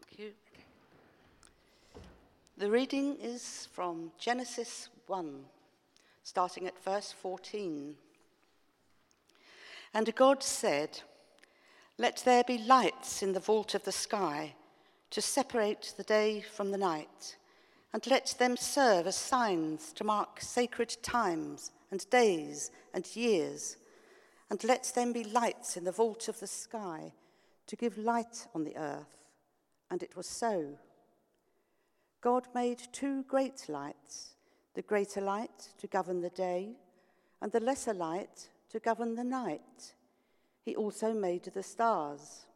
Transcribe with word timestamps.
Thank 0.00 0.20
you. 0.20 0.30
The 2.56 2.70
reading 2.70 3.16
is 3.20 3.68
from 3.72 4.12
Genesis 4.16 4.90
1, 5.08 5.40
starting 6.22 6.68
at 6.68 6.84
verse 6.84 7.10
14. 7.10 7.96
And 9.94 10.14
God 10.14 10.44
said, 10.44 11.00
Let 11.96 12.22
there 12.24 12.44
be 12.44 12.58
lights 12.58 13.24
in 13.24 13.32
the 13.32 13.40
vault 13.40 13.74
of 13.74 13.82
the 13.82 13.90
sky 13.90 14.54
to 15.10 15.20
separate 15.20 15.94
the 15.96 16.04
day 16.04 16.42
from 16.42 16.70
the 16.70 16.78
night, 16.78 17.36
and 17.92 18.06
let 18.06 18.36
them 18.38 18.56
serve 18.56 19.08
as 19.08 19.16
signs 19.16 19.92
to 19.94 20.04
mark 20.04 20.40
sacred 20.40 20.96
times 21.02 21.72
and 21.90 22.08
days 22.10 22.70
and 22.94 23.16
years, 23.16 23.78
and 24.48 24.62
let 24.62 24.92
them 24.94 25.12
be 25.12 25.24
lights 25.24 25.76
in 25.76 25.82
the 25.82 25.90
vault 25.90 26.28
of 26.28 26.38
the 26.38 26.46
sky 26.46 27.12
to 27.66 27.74
give 27.74 27.98
light 27.98 28.46
on 28.54 28.62
the 28.62 28.76
earth. 28.76 29.18
And 29.90 30.02
it 30.02 30.16
was 30.16 30.26
so. 30.26 30.78
God 32.20 32.46
made 32.54 32.80
two 32.92 33.22
great 33.24 33.68
lights 33.68 34.34
the 34.78 34.82
greater 34.82 35.20
light 35.20 35.70
to 35.76 35.88
govern 35.88 36.20
the 36.20 36.30
day, 36.30 36.70
and 37.42 37.50
the 37.50 37.58
lesser 37.58 37.92
light 37.92 38.48
to 38.70 38.78
govern 38.78 39.16
the 39.16 39.24
night. 39.24 39.94
He 40.62 40.76
also 40.76 41.12
made 41.12 41.42
the 41.42 41.64
stars. 41.64 42.46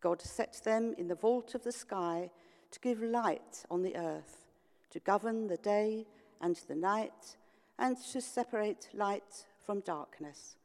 God 0.00 0.20
set 0.20 0.60
them 0.64 0.92
in 0.98 1.06
the 1.06 1.14
vault 1.14 1.54
of 1.54 1.62
the 1.62 1.70
sky 1.70 2.30
to 2.72 2.80
give 2.80 3.00
light 3.00 3.64
on 3.70 3.82
the 3.82 3.96
earth, 3.96 4.48
to 4.90 4.98
govern 4.98 5.46
the 5.46 5.56
day 5.58 6.04
and 6.40 6.56
the 6.66 6.74
night, 6.74 7.36
and 7.78 7.96
to 7.96 8.20
separate 8.20 8.88
light 8.92 9.44
from 9.64 9.80
darkness. 9.80 10.56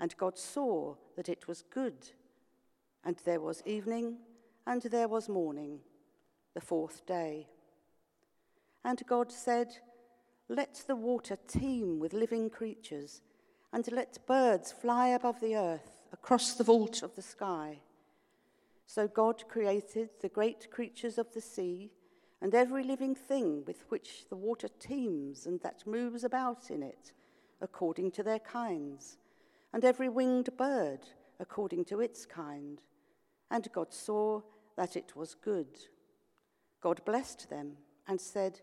And 0.00 0.14
God 0.18 0.38
saw 0.38 0.96
that 1.16 1.30
it 1.30 1.48
was 1.48 1.64
good. 1.70 2.10
And 3.04 3.16
there 3.24 3.40
was 3.40 3.62
evening, 3.64 4.18
and 4.68 4.82
there 4.82 5.08
was 5.08 5.30
morning, 5.30 5.78
the 6.52 6.60
fourth 6.60 7.06
day. 7.06 7.48
And 8.84 9.02
God 9.08 9.32
said, 9.32 9.68
Let 10.46 10.84
the 10.86 10.94
water 10.94 11.38
teem 11.48 11.98
with 11.98 12.12
living 12.12 12.50
creatures, 12.50 13.22
and 13.72 13.90
let 13.90 14.26
birds 14.26 14.70
fly 14.70 15.08
above 15.08 15.40
the 15.40 15.56
earth 15.56 16.02
across 16.12 16.52
the 16.52 16.64
vault 16.64 17.02
of 17.02 17.16
the 17.16 17.22
sky. 17.22 17.78
So 18.86 19.08
God 19.08 19.48
created 19.48 20.10
the 20.20 20.28
great 20.28 20.70
creatures 20.70 21.16
of 21.16 21.32
the 21.32 21.40
sea 21.40 21.90
and 22.42 22.54
every 22.54 22.84
living 22.84 23.14
thing 23.14 23.64
with 23.66 23.86
which 23.88 24.28
the 24.28 24.36
water 24.36 24.68
teems 24.78 25.46
and 25.46 25.60
that 25.62 25.86
moves 25.86 26.24
about 26.24 26.70
in 26.70 26.82
it, 26.82 27.12
according 27.62 28.10
to 28.12 28.22
their 28.22 28.38
kinds, 28.38 29.16
and 29.72 29.82
every 29.82 30.10
winged 30.10 30.50
bird 30.58 31.00
according 31.40 31.86
to 31.86 32.00
its 32.00 32.26
kind. 32.26 32.82
And 33.50 33.66
God 33.72 33.94
saw 33.94 34.42
that 34.78 34.94
it 34.94 35.16
was 35.16 35.34
good. 35.34 35.66
God 36.80 37.04
blessed 37.04 37.50
them 37.50 37.72
and 38.06 38.20
said, 38.20 38.60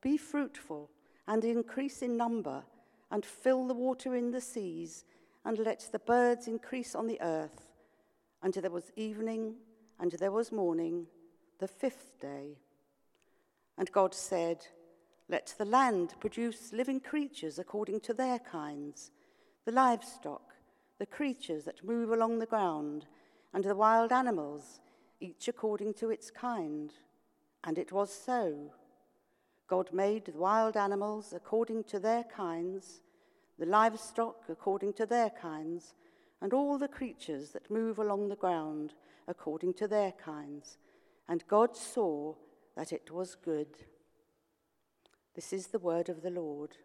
Be 0.00 0.16
fruitful 0.16 0.90
and 1.26 1.44
increase 1.44 2.02
in 2.02 2.16
number, 2.16 2.62
and 3.10 3.26
fill 3.26 3.66
the 3.66 3.74
water 3.74 4.14
in 4.14 4.30
the 4.30 4.40
seas, 4.40 5.04
and 5.44 5.58
let 5.58 5.88
the 5.90 5.98
birds 5.98 6.46
increase 6.46 6.94
on 6.94 7.08
the 7.08 7.20
earth. 7.20 7.66
And 8.44 8.54
there 8.54 8.70
was 8.70 8.92
evening 8.94 9.56
and 9.98 10.12
there 10.12 10.30
was 10.30 10.52
morning, 10.52 11.06
the 11.58 11.66
fifth 11.66 12.20
day. 12.20 12.58
And 13.76 13.90
God 13.90 14.14
said, 14.14 14.66
Let 15.28 15.52
the 15.58 15.64
land 15.64 16.14
produce 16.20 16.72
living 16.72 17.00
creatures 17.00 17.58
according 17.58 18.00
to 18.02 18.14
their 18.14 18.38
kinds, 18.38 19.10
the 19.64 19.72
livestock, 19.72 20.54
the 21.00 21.06
creatures 21.06 21.64
that 21.64 21.84
move 21.84 22.12
along 22.12 22.38
the 22.38 22.46
ground, 22.46 23.06
and 23.52 23.64
the 23.64 23.74
wild 23.74 24.12
animals, 24.12 24.80
each 25.20 25.48
according 25.48 25.94
to 25.94 26.10
its 26.10 26.30
kind. 26.30 26.92
And 27.64 27.78
it 27.78 27.92
was 27.92 28.12
so. 28.12 28.72
God 29.68 29.92
made 29.92 30.26
the 30.26 30.32
wild 30.32 30.76
animals 30.76 31.32
according 31.34 31.84
to 31.84 31.98
their 31.98 32.24
kinds, 32.24 33.00
the 33.58 33.66
livestock 33.66 34.44
according 34.48 34.92
to 34.94 35.06
their 35.06 35.30
kinds, 35.30 35.94
and 36.40 36.52
all 36.52 36.78
the 36.78 36.88
creatures 36.88 37.50
that 37.50 37.70
move 37.70 37.98
along 37.98 38.28
the 38.28 38.36
ground 38.36 38.94
according 39.26 39.74
to 39.74 39.88
their 39.88 40.12
kinds. 40.12 40.78
And 41.28 41.42
God 41.48 41.76
saw 41.76 42.34
that 42.76 42.92
it 42.92 43.10
was 43.10 43.34
good. 43.34 43.68
This 45.34 45.52
is 45.52 45.68
the 45.68 45.78
word 45.78 46.08
of 46.08 46.22
the 46.22 46.30
Lord. 46.30 46.76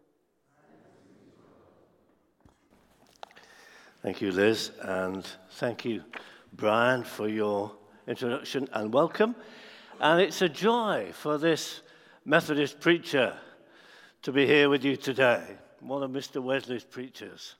Thank 4.02 4.20
you, 4.20 4.32
Liz, 4.32 4.72
and 4.80 5.24
thank 5.52 5.84
you, 5.84 6.02
Brian, 6.52 7.04
for 7.04 7.28
your 7.28 7.70
introduction 8.06 8.68
and 8.72 8.92
welcome. 8.92 9.34
And 10.00 10.20
it's 10.20 10.42
a 10.42 10.48
joy 10.48 11.10
for 11.12 11.38
this 11.38 11.80
Methodist 12.24 12.80
preacher 12.80 13.36
to 14.22 14.32
be 14.32 14.46
here 14.46 14.68
with 14.68 14.84
you 14.84 14.96
today, 14.96 15.44
one 15.80 16.02
of 16.02 16.10
Mr. 16.10 16.42
Wesley's 16.42 16.84
preachers. 16.84 17.56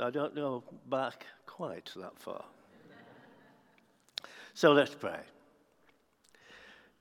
I 0.00 0.10
don't 0.10 0.34
know 0.34 0.64
back 0.88 1.26
quite 1.46 1.90
that 1.96 2.18
far. 2.18 2.44
So 4.54 4.72
let's 4.72 4.94
pray. 4.94 5.20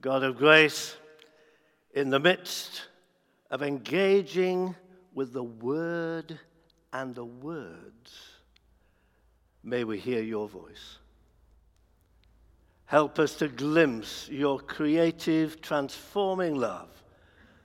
God 0.01 0.23
of 0.23 0.37
grace, 0.37 0.95
in 1.93 2.09
the 2.09 2.19
midst 2.19 2.87
of 3.49 3.61
engaging 3.63 4.75
with 5.13 5.33
the 5.33 5.43
Word 5.43 6.37
and 6.91 7.15
the 7.15 7.25
words, 7.25 8.19
may 9.63 9.83
we 9.83 9.97
hear 9.97 10.21
your 10.21 10.47
voice. 10.47 10.99
Help 12.87 13.17
us 13.19 13.35
to 13.35 13.47
glimpse 13.47 14.29
your 14.29 14.59
creative, 14.59 15.61
transforming 15.61 16.55
love 16.55 16.89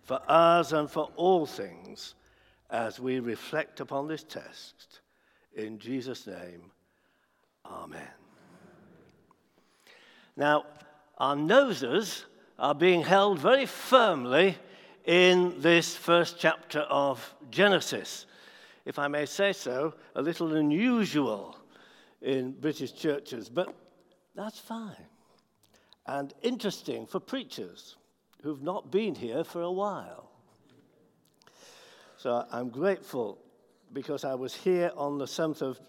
for 0.03 0.21
us 0.27 0.73
and 0.73 0.91
for 0.91 1.11
all 1.17 1.47
things 1.47 2.15
as 2.71 2.99
we 2.99 3.21
reflect 3.21 3.81
upon 3.81 4.09
this 4.09 4.23
text. 4.23 5.01
In 5.55 5.79
Jesus' 5.79 6.27
name, 6.27 6.71
Amen. 7.67 8.09
Now, 10.37 10.65
our 11.19 11.37
noses 11.37 12.25
are 12.59 12.75
being 12.75 13.03
held 13.03 13.39
very 13.39 13.67
firmly 13.67 14.57
in 15.05 15.61
this 15.61 15.95
first 15.95 16.37
chapter 16.39 16.81
of 16.81 17.35
Genesis. 17.51 18.27
If 18.85 18.99
I 18.99 19.09
may 19.09 19.27
say 19.27 19.53
so, 19.53 19.95
a 20.15 20.23
little 20.23 20.55
unusual 20.55 21.57
in 22.23 22.53
British 22.53 22.93
churches, 22.93 23.49
but 23.49 23.75
that's 24.41 24.59
fine. 24.59 25.07
And 26.07 26.33
interesting 26.43 27.07
for 27.07 27.21
preachers 27.21 27.97
who've 28.43 28.63
not 28.63 28.91
been 28.91 29.15
here 29.15 29.45
for 29.45 29.63
a 29.63 29.71
while. 29.71 30.31
So 32.17 32.47
I'm 32.51 32.71
grateful 32.71 33.39
because 33.93 34.25
I 34.25 34.35
was 34.35 34.55
here 34.55 34.93
on 34.97 35.19
the 35.19 35.25
7th 35.25 35.63
of 35.63 35.81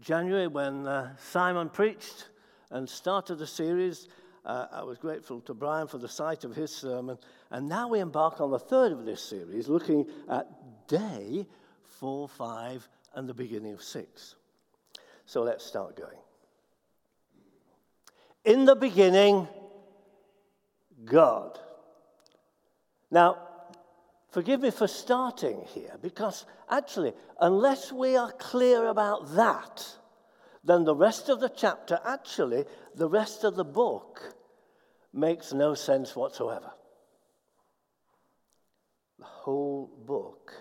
January 0.00 0.46
when 0.46 0.86
uh, 0.86 1.16
Simon 1.18 1.68
preached 1.68 2.28
and 2.70 2.88
started 2.88 3.36
the 3.36 3.46
series. 3.46 4.08
Uh, 4.44 4.66
I 4.72 4.82
was 4.82 4.98
grateful 4.98 5.40
to 5.42 5.54
Brian 5.54 5.86
for 5.86 5.98
the 5.98 6.08
sight 6.08 6.44
of 6.44 6.54
his 6.54 6.74
sermon. 6.74 7.18
And 7.50 7.68
now 7.68 7.88
we 7.88 8.00
embark 8.00 8.40
on 8.40 8.50
the 8.50 8.58
third 8.58 8.92
of 8.92 9.04
this 9.04 9.22
series, 9.22 9.68
looking 9.68 10.06
at 10.28 10.48
day 10.88 11.46
four, 11.82 12.28
five, 12.28 12.88
and 13.14 13.28
the 13.28 13.34
beginning 13.34 13.72
of 13.72 13.82
six. 13.82 14.34
So 15.26 15.42
let's 15.42 15.64
start 15.64 15.96
going. 15.96 16.23
In 18.44 18.66
the 18.66 18.76
beginning, 18.76 19.48
God. 21.04 21.58
Now, 23.10 23.38
forgive 24.30 24.60
me 24.60 24.70
for 24.70 24.86
starting 24.86 25.62
here, 25.68 25.96
because 26.02 26.44
actually, 26.68 27.14
unless 27.40 27.90
we 27.90 28.16
are 28.16 28.32
clear 28.32 28.86
about 28.88 29.34
that, 29.36 29.86
then 30.62 30.84
the 30.84 30.94
rest 30.94 31.28
of 31.28 31.40
the 31.40 31.48
chapter, 31.48 31.98
actually, 32.04 32.64
the 32.94 33.08
rest 33.08 33.44
of 33.44 33.56
the 33.56 33.64
book, 33.64 34.34
makes 35.12 35.52
no 35.52 35.74
sense 35.74 36.16
whatsoever. 36.16 36.72
The 39.18 39.24
whole 39.24 39.90
book 40.06 40.52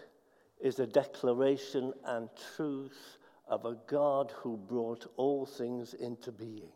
is 0.62 0.80
a 0.80 0.88
declaration 0.88 1.92
and 2.06 2.30
truth 2.56 3.18
of 3.48 3.66
a 3.66 3.78
God 3.88 4.32
who 4.38 4.56
brought 4.56 5.12
all 5.18 5.46
things 5.46 5.94
into 5.96 6.32
being. 6.32 6.72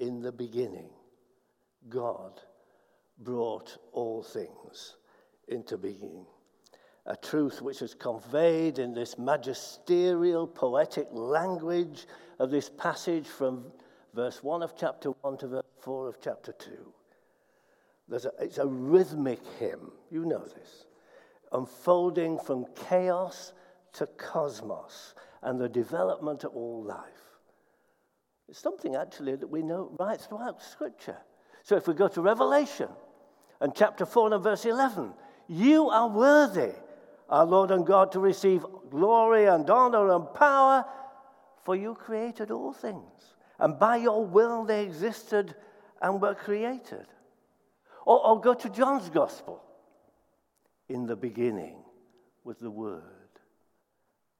In 0.00 0.20
the 0.20 0.32
beginning, 0.32 0.90
God 1.88 2.40
brought 3.18 3.76
all 3.92 4.22
things 4.22 4.96
into 5.48 5.76
being 5.76 6.26
a 7.06 7.16
truth 7.16 7.60
which 7.60 7.82
is 7.82 7.94
conveyed 7.94 8.78
in 8.78 8.94
this 8.94 9.18
magisterial, 9.18 10.46
poetic 10.46 11.06
language 11.12 12.06
of 12.38 12.50
this 12.50 12.70
passage 12.70 13.26
from 13.26 13.66
verse 14.14 14.42
1 14.42 14.62
of 14.62 14.74
chapter 14.76 15.10
1 15.10 15.38
to 15.38 15.48
verse 15.48 15.64
4 15.80 16.08
of 16.08 16.20
chapter 16.20 16.52
2. 16.52 16.70
There's 18.08 18.24
a, 18.24 18.32
it's 18.40 18.58
a 18.58 18.66
rhythmic 18.66 19.40
hymn, 19.58 19.92
you 20.10 20.24
know 20.24 20.44
this, 20.44 20.86
unfolding 21.52 22.38
from 22.38 22.66
chaos 22.88 23.52
to 23.94 24.06
cosmos 24.06 25.14
and 25.42 25.60
the 25.60 25.68
development 25.68 26.44
of 26.44 26.52
all 26.54 26.82
life. 26.82 27.33
It's 28.48 28.58
something 28.58 28.94
actually 28.94 29.36
that 29.36 29.48
we 29.48 29.62
know 29.62 29.94
right 29.98 30.20
throughout 30.20 30.62
Scripture. 30.62 31.18
So 31.62 31.76
if 31.76 31.88
we 31.88 31.94
go 31.94 32.08
to 32.08 32.20
Revelation 32.20 32.88
and 33.60 33.74
chapter 33.74 34.04
4 34.04 34.34
and 34.34 34.42
verse 34.42 34.64
11, 34.64 35.12
you 35.48 35.88
are 35.88 36.08
worthy, 36.08 36.72
our 37.28 37.46
Lord 37.46 37.70
and 37.70 37.86
God, 37.86 38.12
to 38.12 38.20
receive 38.20 38.64
glory 38.90 39.46
and 39.46 39.68
honor 39.68 40.14
and 40.14 40.32
power, 40.34 40.84
for 41.64 41.74
you 41.74 41.94
created 41.94 42.50
all 42.50 42.74
things, 42.74 43.34
and 43.58 43.78
by 43.78 43.96
your 43.96 44.24
will 44.24 44.64
they 44.64 44.82
existed 44.82 45.54
and 46.02 46.20
were 46.20 46.34
created. 46.34 47.06
Or, 48.04 48.26
or 48.26 48.40
go 48.40 48.52
to 48.52 48.68
John's 48.68 49.08
Gospel. 49.08 49.62
In 50.90 51.06
the 51.06 51.16
beginning 51.16 51.82
was 52.44 52.58
the 52.58 52.70
Word, 52.70 53.02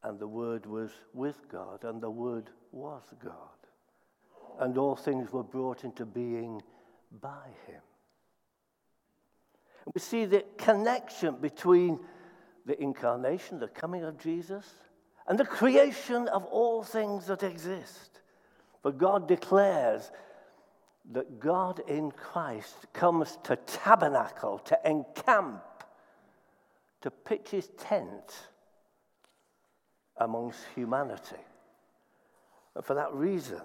and 0.03 0.19
the 0.19 0.29
Word 0.29 0.67
was 0.67 0.91
with 1.15 1.49
God, 1.49 1.85
and 1.85 2.03
the 2.03 2.11
Word 2.11 2.51
was 2.71 3.03
God. 3.25 3.54
And 4.59 4.79
all 4.79 4.97
things 4.97 5.33
were 5.33 5.43
brought 5.43 5.85
into 5.85 6.05
being 6.07 6.63
by 7.21 7.49
Him. 7.67 7.81
We 9.93 10.01
see 10.01 10.25
the 10.25 10.45
connection 10.57 11.37
between 11.41 12.01
the 12.65 12.81
incarnation, 12.81 13.59
the 13.59 13.69
coming 13.69 14.05
of 14.05 14.19
Jesus, 14.19 14.65
and 15.27 15.39
the 15.39 15.45
creation 15.45 16.29
of 16.29 16.45
all 16.45 16.83
things 16.83 17.27
that 17.27 17.43
exist. 17.43 18.21
For 18.83 18.93
God 18.93 19.29
declares 19.29 20.11
that 21.13 21.39
God 21.39 21.81
in 21.87 22.11
Christ 22.11 22.75
comes 22.93 23.39
to 23.45 23.57
tabernacle, 23.57 24.59
to 24.61 24.79
encamp, 24.85 25.63
to 27.03 27.11
pitch 27.11 27.51
his 27.51 27.69
tent 27.79 28.49
amongst 30.17 30.61
humanity. 30.75 31.37
And 32.75 32.85
for 32.85 32.95
that 32.95 33.13
reason, 33.13 33.61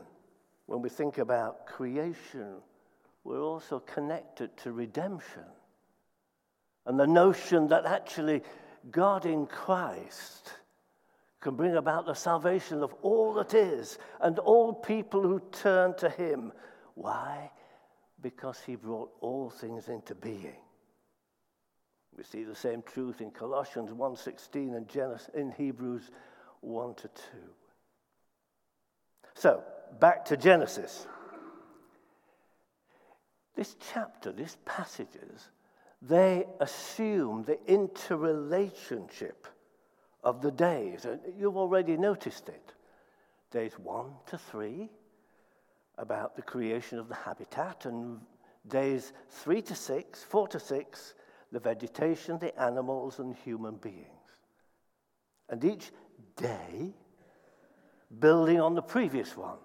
when 0.69 0.83
we 0.83 0.89
think 0.89 1.17
about 1.17 1.65
creation, 1.65 2.57
we're 3.23 3.41
also 3.41 3.79
connected 3.79 4.55
to 4.57 4.71
redemption. 4.71 5.45
And 6.85 6.99
the 6.99 7.07
notion 7.07 7.69
that 7.69 7.87
actually 7.87 8.43
God 8.91 9.25
in 9.25 9.47
Christ 9.47 10.53
can 11.41 11.55
bring 11.55 11.75
about 11.75 12.05
the 12.05 12.13
salvation 12.13 12.83
of 12.83 12.93
all 13.01 13.33
that 13.33 13.55
is 13.55 13.97
and 14.21 14.37
all 14.37 14.71
people 14.71 15.23
who 15.23 15.41
turn 15.51 15.95
to 15.95 16.09
him. 16.11 16.51
Why? 16.93 17.49
Because 18.21 18.59
he 18.63 18.75
brought 18.75 19.09
all 19.21 19.49
things 19.49 19.89
into 19.89 20.13
being. 20.13 20.61
We 22.15 22.23
see 22.23 22.43
the 22.43 22.53
same 22.53 22.83
truth 22.83 23.21
in 23.21 23.31
Colossians 23.31 23.91
1:16 23.91 24.75
and 24.75 24.87
Genesis, 24.87 25.29
in 25.33 25.49
Hebrews 25.49 26.11
1 26.61 26.93
to 26.93 27.07
2. 27.07 27.21
So, 29.33 29.63
back 29.99 30.25
to 30.25 30.37
Genesis. 30.37 31.07
This 33.55 33.75
chapter, 33.93 34.31
these 34.31 34.57
passages, 34.65 35.49
they 36.01 36.45
assume 36.59 37.43
the 37.43 37.59
interrelationship 37.67 39.47
of 40.23 40.41
the 40.41 40.51
days. 40.51 41.05
And 41.05 41.19
you've 41.37 41.57
already 41.57 41.97
noticed 41.97 42.47
it. 42.49 42.73
Days 43.51 43.73
one 43.77 44.11
to 44.27 44.37
three, 44.37 44.89
about 45.97 46.35
the 46.35 46.41
creation 46.41 46.99
of 46.99 47.09
the 47.09 47.15
habitat, 47.15 47.85
and 47.85 48.19
days 48.67 49.11
three 49.29 49.61
to 49.63 49.75
six, 49.75 50.23
four 50.23 50.47
to 50.47 50.59
six, 50.59 51.15
the 51.51 51.59
vegetation, 51.59 52.37
the 52.39 52.57
animals, 52.61 53.19
and 53.19 53.35
human 53.35 53.75
beings. 53.75 54.05
And 55.49 55.63
each 55.65 55.91
day, 56.35 56.93
building 58.19 58.61
on 58.61 58.75
the 58.75 58.81
previous 58.81 59.35
one, 59.35 59.57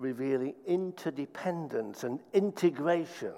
revealing 0.00 0.54
interdependence 0.66 2.04
and 2.04 2.18
integration 2.32 3.34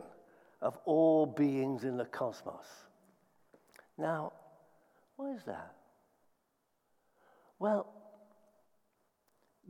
of 0.61 0.79
all 0.85 1.27
beings 1.27 1.83
in 1.83 1.97
the 1.97 2.05
cosmos. 2.05 2.67
Now, 3.99 4.33
why 5.17 5.33
is 5.33 5.43
that? 5.45 5.75
Well, 7.59 7.89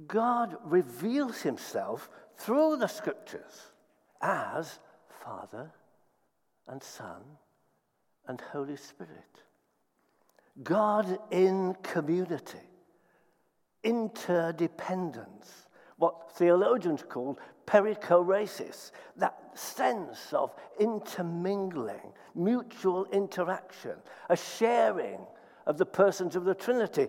God 0.07 0.57
reveals 0.65 1.41
himself 1.41 2.11
through 2.37 2.77
the 2.77 2.87
scriptures 2.87 3.73
as 4.21 4.79
Father 5.25 5.71
and 6.69 6.83
Son 6.83 7.23
and 8.29 8.41
Holy 8.41 8.77
Spirit. 8.77 9.43
God 10.63 11.19
in 11.31 11.75
community, 11.83 12.59
interdependence, 13.83 15.67
what 16.03 16.33
theologians 16.33 17.05
call 17.09 17.39
perichoresis, 17.65 18.91
that 19.17 19.39
sense 19.55 20.33
of 20.33 20.53
intermingling, 20.81 22.13
mutual 22.35 23.07
interaction, 23.13 23.95
a 24.29 24.37
sharing 24.37 25.21
of 25.65 25.79
the 25.79 25.87
persons 25.87 26.35
of 26.35 26.43
the 26.43 26.57
Trinity. 26.57 27.07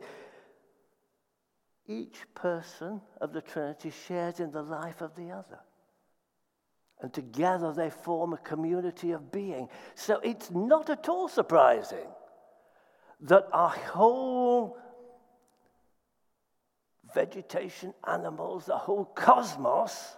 Each 1.87 2.19
person 2.35 3.01
of 3.19 3.33
the 3.33 3.41
Trinity 3.41 3.91
shares 4.07 4.39
in 4.39 4.51
the 4.51 4.61
life 4.61 5.01
of 5.01 5.15
the 5.15 5.31
other. 5.31 5.59
And 7.01 7.11
together 7.11 7.73
they 7.73 7.89
form 7.89 8.33
a 8.33 8.37
community 8.37 9.11
of 9.11 9.31
being. 9.31 9.69
So 9.95 10.19
it's 10.23 10.51
not 10.51 10.91
at 10.91 11.09
all 11.09 11.27
surprising 11.27 12.09
that 13.21 13.47
our 13.51 13.69
whole 13.69 14.77
vegetation, 17.13 17.93
animals, 18.07 18.65
the 18.65 18.77
whole 18.77 19.05
cosmos 19.05 20.17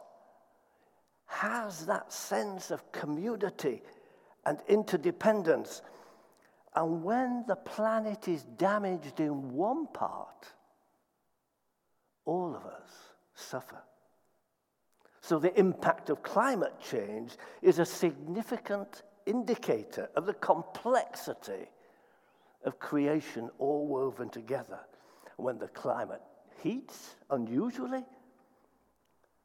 has 1.25 1.85
that 1.85 2.11
sense 2.11 2.71
of 2.71 2.91
community 2.91 3.81
and 4.45 4.59
interdependence. 4.67 5.81
And 6.75 7.03
when 7.03 7.45
the 7.47 7.55
planet 7.55 8.27
is 8.27 8.43
damaged 8.43 9.19
in 9.19 9.53
one 9.53 9.87
part, 9.87 10.53
all 12.25 12.55
of 12.55 12.65
us 12.65 12.89
suffer. 13.33 13.81
So, 15.21 15.39
the 15.39 15.57
impact 15.59 16.09
of 16.11 16.21
climate 16.21 16.75
change 16.79 17.31
is 17.61 17.79
a 17.79 17.85
significant 17.85 19.01
indicator 19.25 20.09
of 20.15 20.27
the 20.27 20.35
complexity 20.35 21.67
of 22.63 22.77
creation 22.77 23.49
all 23.57 23.87
woven 23.87 24.29
together. 24.29 24.79
When 25.37 25.57
the 25.57 25.67
climate 25.67 26.21
heats 26.65 27.15
unusually, 27.29 28.03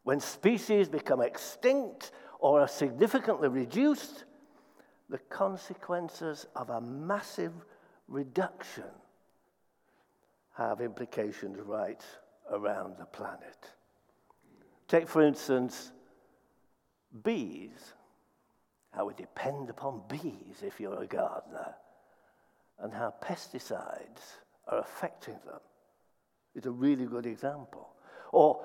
when 0.05 0.19
species 0.21 0.89
become 0.89 1.21
extinct 1.21 2.13
or 2.39 2.63
are 2.63 2.69
significantly 2.69 3.49
reduced, 3.49 4.25
the 5.11 5.19
consequences 5.19 6.47
of 6.57 6.71
a 6.71 6.81
massive 6.81 7.53
reduction 8.09 8.91
have 10.57 10.81
implications 10.81 11.59
right 11.61 12.03
around 12.51 12.95
the 12.99 13.05
planet. 13.05 13.71
Take, 14.89 15.07
for 15.07 15.23
instance, 15.23 15.93
bees. 17.23 17.93
How 18.93 19.05
we 19.07 19.15
depend 19.15 19.69
upon 19.69 20.03
bees 20.09 20.63
if 20.63 20.81
you're 20.81 21.03
a 21.03 21.07
gardener, 21.07 21.75
and 22.81 22.93
how 22.93 23.15
pesticides 23.23 24.41
are 24.67 24.81
affecting 24.81 25.39
them 25.47 25.61
is 26.55 26.67
a 26.67 26.71
really 26.71 27.07
good 27.07 27.27
example. 27.27 27.89
Or 28.33 28.65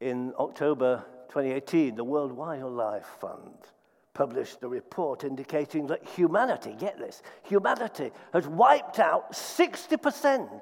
in 0.00 0.32
October 0.38 1.04
2018, 1.28 1.94
the 1.94 2.04
World 2.04 2.32
Wildlife 2.32 3.06
Fund 3.20 3.54
published 4.14 4.62
a 4.62 4.68
report 4.68 5.24
indicating 5.24 5.86
that 5.86 6.04
humanity, 6.04 6.74
get 6.78 6.98
this, 6.98 7.22
humanity 7.44 8.10
has 8.32 8.46
wiped 8.46 8.98
out 8.98 9.32
60% 9.32 10.60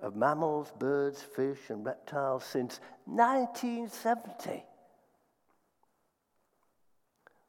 of 0.00 0.16
mammals, 0.16 0.72
birds, 0.78 1.22
fish, 1.22 1.58
and 1.68 1.84
reptiles 1.84 2.44
since 2.44 2.80
1970. 3.06 4.64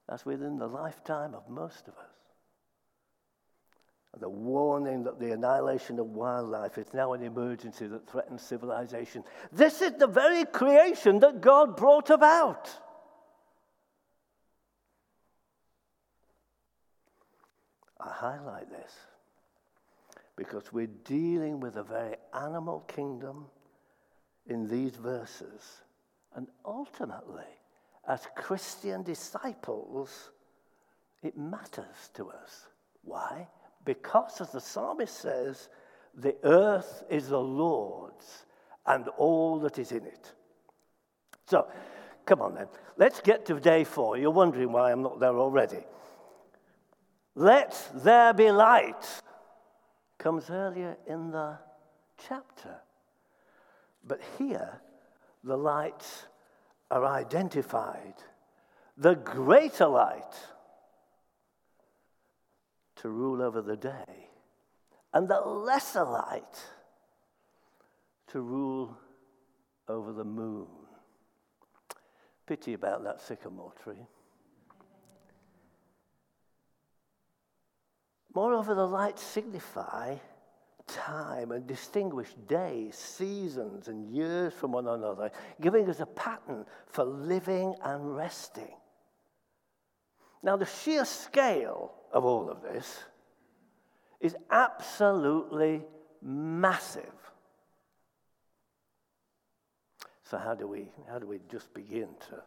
That's 0.07 0.25
within 0.25 0.57
the 0.57 0.67
lifetime 0.67 1.33
of 1.33 1.49
most 1.49 1.87
of 1.87 1.95
us 1.97 2.10
the 4.19 4.29
warning 4.29 5.03
that 5.03 5.19
the 5.19 5.31
annihilation 5.31 5.97
of 5.99 6.07
wildlife 6.07 6.77
is 6.77 6.93
now 6.93 7.13
an 7.13 7.23
emergency 7.23 7.87
that 7.87 8.09
threatens 8.09 8.41
civilization. 8.41 9.23
This 9.51 9.81
is 9.81 9.93
the 9.93 10.07
very 10.07 10.45
creation 10.45 11.19
that 11.19 11.39
God 11.39 11.77
brought 11.77 12.09
about. 12.09 12.69
I 17.99 18.09
highlight 18.09 18.69
this 18.69 18.93
because 20.35 20.73
we're 20.73 20.87
dealing 21.05 21.59
with 21.59 21.77
a 21.77 21.83
very 21.83 22.15
animal 22.33 22.81
kingdom 22.81 23.45
in 24.47 24.67
these 24.67 24.95
verses. 24.95 25.83
And 26.35 26.47
ultimately, 26.65 27.45
as 28.07 28.27
Christian 28.35 29.03
disciples, 29.03 30.31
it 31.21 31.37
matters 31.37 32.09
to 32.15 32.29
us. 32.29 32.67
Why? 33.03 33.47
Because, 33.85 34.41
as 34.41 34.51
the 34.51 34.61
psalmist 34.61 35.17
says, 35.17 35.69
the 36.15 36.35
earth 36.43 37.03
is 37.09 37.29
the 37.29 37.39
Lord's 37.39 38.45
and 38.85 39.07
all 39.17 39.59
that 39.59 39.79
is 39.79 39.91
in 39.91 40.05
it. 40.05 40.33
So, 41.47 41.67
Come 42.25 42.41
on 42.41 42.55
then. 42.55 42.67
Let's 42.97 43.19
get 43.19 43.45
to 43.47 43.59
day 43.59 43.83
four. 43.83 44.17
You're 44.17 44.31
wondering 44.31 44.71
why 44.71 44.91
I'm 44.91 45.01
not 45.01 45.19
there 45.19 45.37
already. 45.37 45.83
Let 47.35 47.91
there 47.95 48.33
be 48.33 48.51
light 48.51 49.21
comes 50.17 50.49
earlier 50.49 50.97
in 51.07 51.31
the 51.31 51.57
chapter. 52.27 52.75
But 54.05 54.21
here, 54.37 54.81
the 55.43 55.57
lights 55.57 56.27
are 56.89 57.05
identified. 57.05 58.15
The 58.97 59.15
greater 59.15 59.87
light 59.87 60.35
to 63.01 63.09
rule 63.09 63.41
over 63.41 63.61
the 63.61 63.75
day, 63.75 64.29
and 65.13 65.27
the 65.27 65.39
lesser 65.39 66.03
light 66.03 66.63
to 68.27 68.41
rule 68.41 68.95
over 69.87 70.13
the 70.13 70.23
moon. 70.23 70.67
Pity 72.45 72.73
about 72.73 73.03
that 73.03 73.19
sycamore 73.19 73.73
tree. 73.83 74.05
Moreover, 78.35 78.75
the 78.75 78.87
lights 78.87 79.23
signify 79.23 80.15
time 80.85 81.51
and 81.51 81.65
distinguish 81.65 82.29
days, 82.47 82.95
seasons, 82.95 83.87
and 83.87 84.13
years 84.13 84.53
from 84.53 84.73
one 84.73 84.87
another, 84.87 85.31
giving 85.59 85.89
us 85.89 86.01
a 86.01 86.05
pattern 86.05 86.65
for 86.85 87.03
living 87.03 87.73
and 87.83 88.15
resting. 88.15 88.75
Now, 90.43 90.55
the 90.55 90.65
sheer 90.65 91.05
scale 91.05 91.95
of 92.13 92.25
all 92.25 92.49
of 92.49 92.61
this 92.61 93.03
is 94.19 94.35
absolutely 94.49 95.81
massive. 96.21 97.11
So, 100.23 100.37
how 100.37 100.55
do 100.55 100.67
we, 100.67 100.87
how 101.09 101.19
do 101.19 101.27
we 101.27 101.39
just 101.51 101.73
begin 101.73 102.07
to 102.29 102.41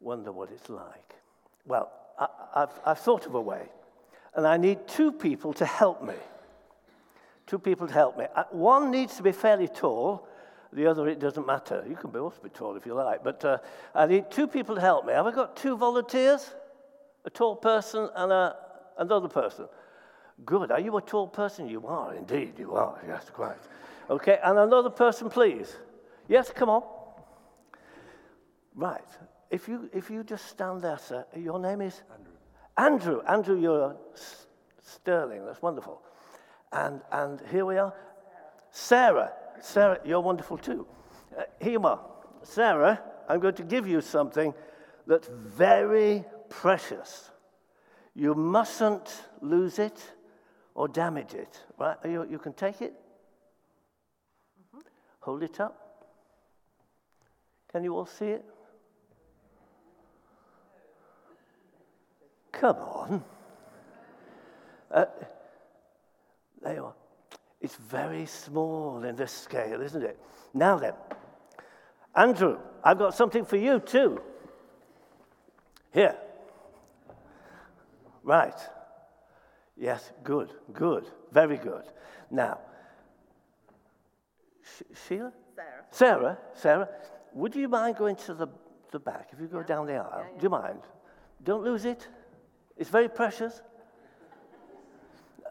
wonder 0.00 0.32
what 0.32 0.50
it's 0.50 0.68
like? 0.68 1.14
Well, 1.66 1.92
I, 2.18 2.28
have 2.54 2.80
I've 2.84 2.98
thought 2.98 3.26
of 3.26 3.34
a 3.34 3.40
way, 3.40 3.68
and 4.34 4.46
I 4.46 4.56
need 4.56 4.88
two 4.88 5.12
people 5.12 5.52
to 5.54 5.64
help 5.64 6.02
me. 6.02 6.14
Two 7.46 7.58
people 7.58 7.86
to 7.86 7.92
help 7.92 8.18
me. 8.18 8.26
Uh, 8.34 8.44
one 8.50 8.90
needs 8.90 9.16
to 9.16 9.22
be 9.22 9.32
fairly 9.32 9.68
tall, 9.68 10.26
the 10.72 10.86
other, 10.86 11.08
it 11.08 11.18
doesn't 11.18 11.46
matter. 11.46 11.84
You 11.88 11.96
can 11.96 12.10
both 12.10 12.42
be 12.42 12.50
tall 12.50 12.76
if 12.76 12.84
you 12.84 12.94
like, 12.94 13.24
but 13.24 13.44
uh, 13.44 13.58
I 13.94 14.06
need 14.06 14.30
two 14.30 14.46
people 14.46 14.74
to 14.74 14.80
help 14.80 15.06
me. 15.06 15.12
Have 15.12 15.26
I 15.26 15.30
got 15.30 15.56
two 15.56 15.76
volunteers? 15.76 16.54
A 17.24 17.30
tall 17.30 17.56
person 17.56 18.08
and 18.14 18.32
a, 18.32 18.56
another 18.98 19.28
person. 19.28 19.66
Good. 20.44 20.70
Are 20.70 20.80
you 20.80 20.96
a 20.96 21.02
tall 21.02 21.26
person? 21.26 21.68
You 21.68 21.86
are, 21.86 22.14
indeed, 22.14 22.58
you 22.58 22.74
are. 22.74 22.98
Yes, 23.06 23.30
quite. 23.32 23.56
Okay, 24.08 24.38
and 24.42 24.58
another 24.58 24.90
person, 24.90 25.28
please. 25.28 25.76
Yes, 26.28 26.50
come 26.54 26.68
on. 26.68 26.82
Right. 28.74 29.00
If 29.50 29.68
you, 29.68 29.90
if 29.92 30.10
you 30.10 30.22
just 30.22 30.46
stand 30.46 30.82
there, 30.82 30.98
sir, 30.98 31.24
your 31.36 31.58
name 31.58 31.80
is? 31.80 32.02
Andrew. 32.14 32.32
Andrew, 32.76 33.22
Andrew 33.26 33.60
you're 33.60 33.96
sterling. 34.80 35.44
That's 35.44 35.60
wonderful. 35.60 36.02
And, 36.72 37.00
and 37.10 37.42
here 37.50 37.64
we 37.64 37.78
are. 37.78 37.92
Sarah. 38.70 39.32
Sarah, 39.60 39.98
you're 40.04 40.20
wonderful 40.20 40.58
too. 40.58 40.86
Uh, 41.36 41.42
here 41.60 41.72
you 41.72 41.82
are. 41.82 42.00
Sarah, 42.42 43.00
I'm 43.28 43.40
going 43.40 43.54
to 43.56 43.64
give 43.64 43.86
you 43.88 44.00
something 44.00 44.54
that's 45.06 45.28
very 45.28 46.24
precious. 46.48 47.30
You 48.14 48.34
mustn't 48.34 49.24
lose 49.40 49.78
it 49.78 50.00
or 50.74 50.88
damage 50.88 51.34
it. 51.34 51.62
Right? 51.78 51.96
You, 52.04 52.26
you 52.28 52.38
can 52.38 52.52
take 52.52 52.82
it. 52.82 52.94
Mm-hmm. 54.74 54.80
Hold 55.20 55.42
it 55.42 55.60
up. 55.60 56.06
Can 57.70 57.84
you 57.84 57.94
all 57.94 58.06
see 58.06 58.26
it? 58.26 58.44
Come 62.52 62.76
on. 62.76 63.24
Uh, 64.90 65.04
there 66.62 66.74
you 66.74 66.84
are. 66.84 66.94
It's 67.60 67.76
very 67.76 68.26
small 68.26 69.04
in 69.04 69.16
this 69.16 69.32
scale, 69.32 69.80
isn't 69.82 70.02
it? 70.02 70.18
Now 70.54 70.78
then, 70.78 70.94
Andrew, 72.14 72.58
I've 72.82 72.98
got 72.98 73.14
something 73.14 73.44
for 73.44 73.56
you 73.56 73.80
too. 73.80 74.20
Here. 75.92 76.16
Right. 78.28 78.60
Yes, 79.74 80.12
good, 80.22 80.52
good, 80.74 81.06
very 81.32 81.56
good. 81.56 81.84
Now, 82.30 82.58
Sheila? 85.08 85.32
Sarah. 85.56 85.84
Sarah, 85.90 86.38
Sarah, 86.52 86.88
would 87.32 87.56
you 87.56 87.68
mind 87.68 87.96
going 87.96 88.16
to 88.16 88.34
the, 88.34 88.48
the 88.90 88.98
back? 88.98 89.30
If 89.32 89.40
you 89.40 89.46
go 89.46 89.60
yeah. 89.60 89.64
down 89.64 89.86
the 89.86 89.94
aisle, 89.94 90.12
yeah, 90.12 90.24
yeah. 90.30 90.40
do 90.40 90.42
you 90.42 90.50
mind? 90.50 90.80
Don't 91.42 91.64
lose 91.64 91.86
it. 91.86 92.06
It's 92.76 92.90
very 92.90 93.08
precious. 93.08 93.62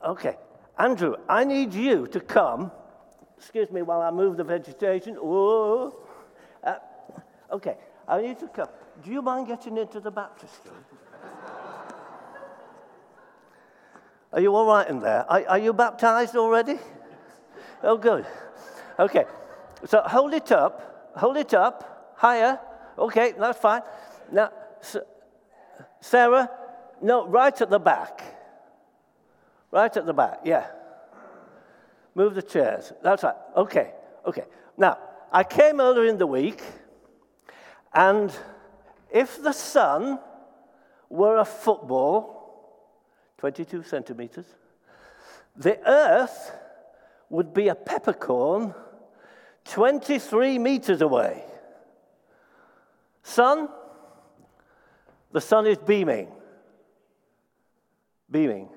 Okay. 0.05 0.35
Andrew, 0.77 1.15
I 1.27 1.45
need 1.45 1.73
you 1.73 2.05
to 2.05 2.19
come. 2.19 2.71
Excuse 3.39 3.71
me 3.71 3.81
while 3.81 4.03
I 4.03 4.11
move 4.11 4.37
the 4.37 4.43
vegetation. 4.43 5.15
Whoa. 5.15 5.97
Uh, 6.63 6.75
okay. 7.53 7.77
I 8.07 8.21
need 8.21 8.39
you 8.39 8.47
to 8.47 8.49
come. 8.49 8.69
Do 9.03 9.09
you 9.09 9.23
mind 9.23 9.47
getting 9.47 9.77
into 9.77 9.99
the 9.99 10.11
baptistry? 10.11 10.73
Are 14.33 14.41
you 14.41 14.55
all 14.55 14.65
right 14.65 14.87
in 14.87 14.99
there? 14.99 15.25
Are, 15.29 15.43
are 15.47 15.59
you 15.59 15.73
baptized 15.73 16.35
already? 16.35 16.77
Oh, 17.83 17.97
good. 17.97 18.25
Okay. 18.99 19.25
So 19.85 20.01
hold 20.01 20.33
it 20.33 20.51
up. 20.51 21.13
Hold 21.15 21.37
it 21.37 21.53
up. 21.53 22.13
Higher. 22.17 22.59
Okay, 22.97 23.33
that's 23.37 23.59
fine. 23.59 23.81
Now, 24.31 24.51
Sarah, 26.01 26.49
no, 27.01 27.27
right 27.27 27.61
at 27.61 27.69
the 27.69 27.79
back. 27.79 28.21
Right 29.71 29.95
at 29.95 30.05
the 30.05 30.13
back, 30.13 30.41
yeah. 30.45 30.67
Move 32.15 32.33
the 32.35 32.41
chairs. 32.41 32.93
That's 33.03 33.23
right. 33.23 33.35
Okay, 33.55 33.91
okay. 34.25 34.45
Now, 34.77 34.97
I 35.31 35.43
came 35.43 35.79
earlier 35.79 36.05
in 36.05 36.17
the 36.17 36.25
week, 36.25 36.63
and 37.93 38.31
if 39.11 39.41
the 39.41 39.51
sun 39.51 40.19
were 41.09 41.37
a 41.37 41.45
football, 41.45 42.36
22 43.37 43.83
centimeters, 43.83 44.45
the 45.55 45.79
earth 45.87 46.51
would 47.29 47.53
be 47.53 47.67
a 47.67 47.75
peppercorn 47.75 48.73
23 49.65 50.59
meters 50.59 51.01
away. 51.01 51.43
Sun, 53.23 53.67
the 55.31 55.41
sun 55.41 55.67
is 55.67 55.77
beaming. 55.77 56.29
Beaming. 58.31 58.69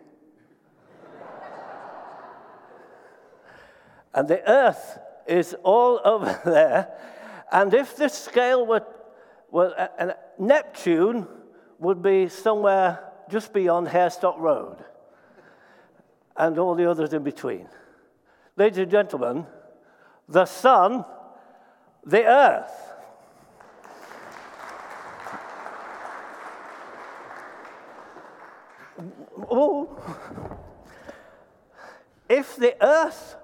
and 4.14 4.26
the 4.26 4.48
earth 4.50 4.98
is 5.26 5.54
all 5.62 6.00
over 6.04 6.40
there. 6.44 6.88
And 7.52 7.72
if 7.72 7.96
this 7.96 8.14
scale 8.14 8.66
were, 8.66 8.84
were 9.50 9.72
uh, 9.78 10.14
Neptune 10.38 11.26
would 11.78 12.02
be 12.02 12.28
somewhere 12.28 13.09
just 13.30 13.52
beyond 13.52 13.88
Hairstock 13.88 14.38
Road, 14.38 14.84
and 16.36 16.58
all 16.58 16.74
the 16.74 16.90
others 16.90 17.12
in 17.12 17.22
between. 17.22 17.68
Ladies 18.56 18.78
and 18.78 18.90
gentlemen, 18.90 19.46
the 20.28 20.44
sun, 20.44 21.04
the 22.04 22.24
earth. 22.24 22.72
Oh. 29.50 29.88
If 32.28 32.56
the 32.56 32.76
earth 32.84 33.36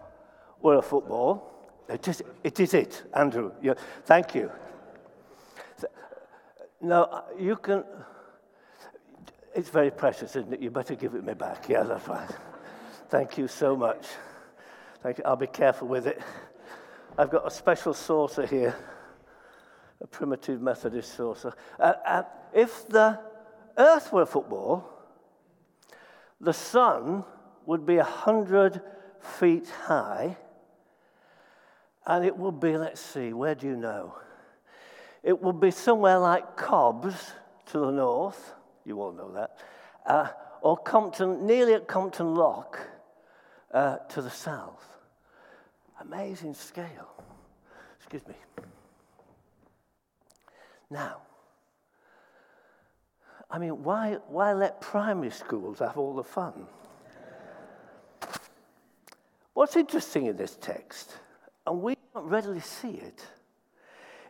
were 0.61 0.77
a 0.77 0.83
football, 0.83 1.53
it 1.89 2.07
is 2.09 2.23
it, 2.45 2.61
is 2.61 2.75
it 2.75 3.03
Andrew. 3.15 3.53
Yeah, 3.63 3.75
thank 4.05 4.35
you. 4.35 4.51
Now, 6.81 7.25
you 7.39 7.57
can. 7.57 7.85
It's 9.57 9.71
very 9.71 9.91
precious, 9.91 10.37
isn't 10.37 10.53
it? 10.53 10.61
You 10.61 10.71
better 10.71 10.95
give 10.95 11.15
it 11.15 11.25
me 11.25 11.33
back. 11.33 11.67
Yeah, 11.67 11.83
that's 11.85 12.07
right. 12.07 12.29
Thank 13.09 13.39
you 13.39 13.49
so 13.49 13.75
much. 13.75 14.05
Thank 15.03 15.17
you. 15.17 15.25
I'll 15.25 15.35
be 15.35 15.47
careful 15.47 15.89
with 15.89 16.07
it. 16.07 16.21
I've 17.17 17.31
got 17.31 17.47
a 17.47 17.51
special 17.51 17.95
saucer 17.95 18.45
here, 18.45 18.77
a 20.03 20.07
primitive 20.07 20.61
Methodist 20.61 21.17
saucer. 21.17 21.55
Uh, 21.81 21.95
uh, 22.05 22.23
if 22.53 22.87
the 22.89 23.19
earth 23.79 24.13
were 24.13 24.27
football, 24.27 24.93
the 26.39 26.53
sun 26.53 27.25
would 27.65 27.87
be 27.87 27.97
100 27.97 28.83
feet 29.39 29.71
high, 29.87 30.37
and 32.07 32.27
it 32.27 32.37
would 32.37 32.61
be, 32.61 32.77
let's 32.77 33.01
see, 33.01 33.33
where 33.33 33.55
do 33.55 33.69
you 33.69 33.77
know? 33.77 34.19
It 35.23 35.41
would 35.41 35.61
be 35.61 35.71
somewhere 35.71 36.19
like 36.19 36.59
Cobbs 36.59 37.33
to 37.71 37.79
the 37.79 37.91
north 37.91 38.53
you 38.87 39.03
all 39.03 39.13
know 39.13 39.33
that. 39.33 39.59
Uh, 40.07 40.29
or 40.63 40.77
Compton, 40.77 41.47
nearly 41.47 41.75
at 41.75 41.87
Compton 41.87 42.35
Lock 42.35 42.79
uh, 43.73 43.97
to 44.09 44.23
the 44.23 44.31
south. 44.31 44.85
Amazing 46.01 46.55
scale. 46.55 47.23
Excuse 47.99 48.27
me. 48.27 48.35
Now, 50.89 51.19
I 53.51 53.59
mean, 53.59 53.83
why, 53.83 54.19
why 54.29 54.53
let 54.53 54.81
primary 54.81 55.31
schools 55.31 55.81
have 55.81 55.99
all 55.99 56.15
the 56.15 56.25
fun? 56.25 56.67
What's 59.55 59.77
interesting 59.77 60.27
in 60.27 60.37
this 60.37 60.57
text, 60.61 61.17
and 61.67 61.81
we 61.81 61.97
don't 62.15 62.27
readily 62.27 62.61
see 62.61 62.91
it, 62.91 63.25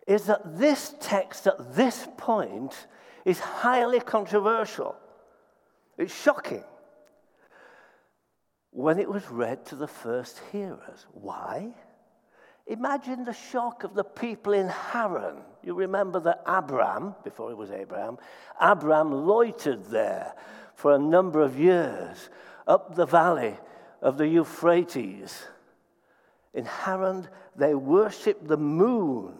is 0.06 0.26
that 0.26 0.58
this 0.58 0.94
text 1.00 1.46
at 1.46 1.74
this 1.74 2.06
point 2.16 2.86
is 3.26 3.40
highly 3.40 3.98
controversial. 3.98 4.94
It's 5.98 6.14
shocking 6.14 6.62
when 8.70 9.00
it 9.00 9.10
was 9.10 9.28
read 9.28 9.66
to 9.66 9.74
the 9.74 9.88
first 9.88 10.40
hearers. 10.52 11.06
Why? 11.12 11.74
Imagine 12.68 13.24
the 13.24 13.32
shock 13.32 13.82
of 13.82 13.94
the 13.94 14.04
people 14.04 14.52
in 14.52 14.68
Haran. 14.68 15.38
You 15.64 15.74
remember 15.74 16.20
that 16.20 16.42
Abram, 16.46 17.16
before 17.24 17.50
it 17.50 17.56
was 17.56 17.72
Abraham, 17.72 18.18
Abram 18.60 19.10
loitered 19.10 19.86
there 19.86 20.32
for 20.76 20.94
a 20.94 20.98
number 20.98 21.40
of 21.40 21.58
years 21.58 22.30
up 22.68 22.94
the 22.94 23.06
valley 23.06 23.56
of 24.02 24.18
the 24.18 24.28
Euphrates. 24.28 25.46
In 26.54 26.64
Haran, 26.64 27.28
they 27.56 27.74
worshipped 27.74 28.46
the 28.46 28.56
moon. 28.56 29.34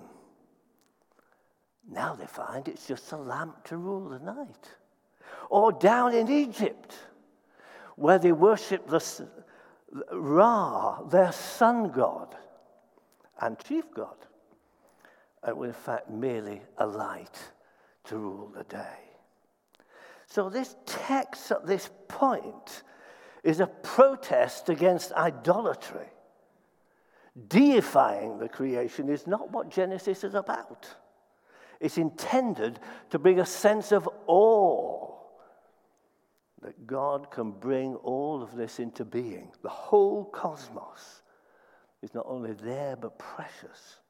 Now 1.90 2.14
they 2.14 2.26
find 2.26 2.66
it's 2.68 2.86
just 2.86 3.12
a 3.12 3.16
lamp 3.16 3.64
to 3.64 3.76
rule 3.76 4.08
the 4.08 4.18
night. 4.18 4.68
Or 5.50 5.72
down 5.72 6.14
in 6.14 6.30
Egypt, 6.30 6.94
where 7.96 8.18
they 8.18 8.32
worship 8.32 8.86
the 8.88 9.28
Ra, 10.12 11.02
their 11.04 11.32
sun 11.32 11.90
god 11.90 12.36
and 13.40 13.58
chief 13.58 13.84
God, 13.94 14.16
and 15.42 15.56
were 15.56 15.66
in 15.66 15.72
fact 15.72 16.10
merely 16.10 16.60
a 16.78 16.86
light 16.86 17.38
to 18.04 18.18
rule 18.18 18.52
the 18.54 18.64
day. 18.64 18.98
So, 20.26 20.50
this 20.50 20.74
text 20.86 21.50
at 21.52 21.66
this 21.66 21.88
point 22.08 22.82
is 23.44 23.60
a 23.60 23.66
protest 23.66 24.68
against 24.68 25.12
idolatry. 25.12 26.08
Deifying 27.48 28.38
the 28.38 28.48
creation 28.48 29.08
is 29.08 29.26
not 29.26 29.52
what 29.52 29.68
Genesis 29.68 30.24
is 30.24 30.34
about. 30.34 30.88
It's 31.80 31.98
intended 31.98 32.78
to 33.10 33.18
bring 33.18 33.40
a 33.40 33.46
sense 33.46 33.92
of 33.92 34.08
awe 34.26 35.14
that 36.62 36.86
God 36.86 37.30
can 37.30 37.52
bring 37.52 37.94
all 37.96 38.42
of 38.42 38.56
this 38.56 38.80
into 38.80 39.04
being, 39.04 39.52
the 39.62 39.68
whole 39.68 40.24
cosmos 40.24 41.22
is 42.02 42.14
not 42.14 42.26
only 42.26 42.52
there 42.54 42.96
but 42.96 43.18
precious 43.18 44.00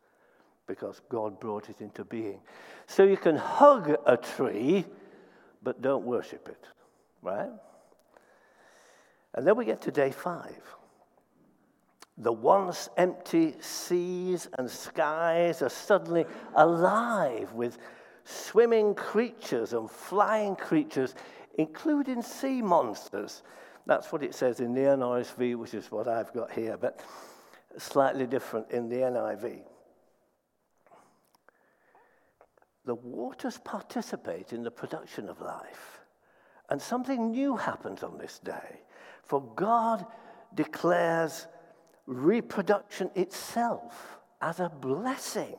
because 0.67 1.01
God 1.09 1.39
brought 1.39 1.69
it 1.69 1.81
into 1.81 2.05
being. 2.05 2.41
So 2.87 3.05
you 3.05 3.17
can 3.17 3.37
hug 3.37 3.97
a 4.07 4.17
tree, 4.17 4.85
but 5.63 5.83
don't 5.83 6.05
worship 6.05 6.49
it, 6.49 6.65
right? 7.23 7.51
And 9.35 9.47
then 9.47 9.57
we 9.57 9.65
get 9.65 9.83
to 9.83 9.91
day 9.91 10.11
five. 10.11 10.63
The 12.19 12.33
once 12.33 12.89
empty 12.97 13.55
seas 13.61 14.49
and 14.59 14.71
skies 14.71 15.61
are 15.61 15.69
suddenly 15.69 16.25
alive 16.55 17.53
with 17.53 17.79
swimming 18.25 18.95
creatures 18.95 19.75
and 19.75 19.91
flying 19.91 20.57
creatures, 20.57 21.15
including 21.59 22.23
sea 22.23 22.63
monsters. 22.63 23.43
That's 23.85 24.11
what 24.13 24.23
it 24.23 24.35
says 24.35 24.61
in 24.61 24.73
the 24.73 24.81
NRSV, 24.81 25.57
which 25.57 25.75
is 25.75 25.91
what 25.91 26.09
I've 26.09 26.33
got 26.33 26.51
here. 26.51 26.77
But 26.77 27.01
slightly 27.77 28.27
different 28.27 28.71
in 28.71 28.89
the 28.89 28.97
NIV. 28.97 29.61
The 32.87 32.95
waters 32.95 33.59
participate 33.59 34.53
in 34.53 34.63
the 34.63 34.71
production 34.71 35.29
of 35.29 35.41
life. 35.41 36.01
And 36.71 36.81
something 36.81 37.31
new 37.31 37.57
happens 37.57 38.03
on 38.03 38.17
this 38.17 38.39
day. 38.39 38.81
For 39.23 39.43
God 39.55 40.07
declares 40.55 41.47
reproduction 42.07 43.11
itself 43.15 44.19
as 44.41 44.61
a 44.61 44.69
blessing 44.69 45.57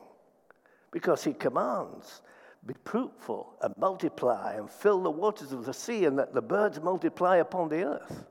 because 0.90 1.24
He 1.24 1.32
commands, 1.32 2.22
Be 2.66 2.74
fruitful 2.84 3.54
and 3.62 3.74
multiply 3.76 4.54
and 4.54 4.70
fill 4.70 5.02
the 5.02 5.10
waters 5.10 5.52
of 5.52 5.64
the 5.64 5.74
sea, 5.74 6.06
and 6.06 6.18
that 6.18 6.34
the 6.34 6.42
birds 6.42 6.80
multiply 6.80 7.36
upon 7.36 7.68
the 7.68 7.82
earth 7.82 8.24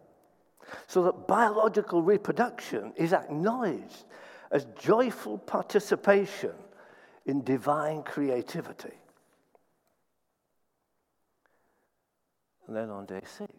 so 0.88 1.04
that 1.04 1.28
biological 1.28 2.02
reproduction 2.02 2.94
is 2.96 3.14
acknowledged 3.14 4.06
as 4.52 4.66
joyful 4.80 5.38
participation 5.38 6.54
in 7.26 7.44
divine 7.44 8.04
creativity. 8.04 8.94
And 12.68 12.76
then 12.76 12.90
on 12.90 13.06
day 13.06 13.22
six, 13.26 13.54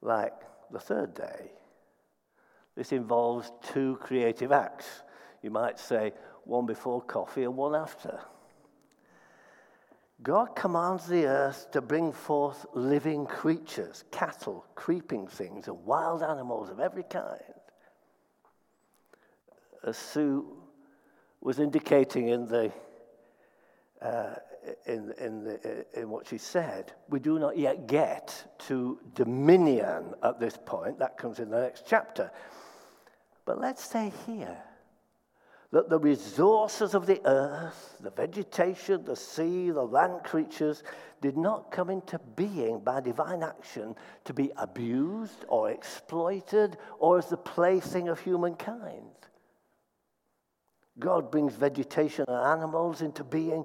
like 0.00 0.34
the 0.70 0.80
third 0.80 1.14
day, 1.14 1.50
this 2.76 2.92
involves 2.92 3.50
two 3.72 3.98
creative 4.02 4.52
acts. 4.52 5.02
You 5.42 5.50
might 5.50 5.78
say 5.78 6.12
one 6.44 6.66
before 6.66 7.00
coffee 7.02 7.44
and 7.44 7.56
one 7.56 7.74
after. 7.74 8.20
God 10.22 10.56
commands 10.56 11.06
the 11.06 11.26
earth 11.26 11.70
to 11.72 11.80
bring 11.80 12.12
forth 12.12 12.64
living 12.74 13.26
creatures, 13.26 14.04
cattle, 14.10 14.64
creeping 14.74 15.26
things, 15.26 15.68
and 15.68 15.84
wild 15.84 16.22
animals 16.22 16.70
of 16.70 16.80
every 16.80 17.02
kind. 17.02 17.40
As 19.84 19.96
Sue 19.96 20.46
was 21.40 21.58
indicating 21.58 22.28
in, 22.28 22.46
the, 22.46 22.72
uh, 24.00 24.34
in, 24.86 25.12
in, 25.18 25.44
the, 25.44 25.86
in 25.94 26.08
what 26.08 26.26
she 26.26 26.38
said, 26.38 26.92
we 27.08 27.20
do 27.20 27.38
not 27.38 27.58
yet 27.58 27.86
get 27.86 28.56
to 28.66 28.98
dominion 29.14 30.14
at 30.22 30.40
this 30.40 30.58
point. 30.64 30.98
That 30.98 31.18
comes 31.18 31.38
in 31.40 31.50
the 31.50 31.60
next 31.60 31.84
chapter. 31.86 32.30
But 33.46 33.60
let's 33.60 33.84
say 33.84 34.12
here 34.26 34.58
that 35.70 35.88
the 35.88 35.98
resources 35.98 36.94
of 36.94 37.06
the 37.06 37.20
earth, 37.24 37.96
the 38.00 38.10
vegetation, 38.10 39.04
the 39.04 39.16
sea, 39.16 39.70
the 39.70 39.82
land 39.82 40.24
creatures, 40.24 40.82
did 41.20 41.36
not 41.36 41.70
come 41.70 41.88
into 41.88 42.18
being 42.36 42.80
by 42.80 43.00
divine 43.00 43.42
action 43.42 43.94
to 44.24 44.34
be 44.34 44.50
abused 44.56 45.44
or 45.48 45.70
exploited 45.70 46.76
or 46.98 47.18
as 47.18 47.28
the 47.28 47.36
plaything 47.36 48.08
of 48.08 48.20
humankind. 48.20 49.06
God 50.98 51.30
brings 51.30 51.54
vegetation 51.54 52.24
and 52.28 52.60
animals 52.60 53.02
into 53.02 53.22
being 53.22 53.64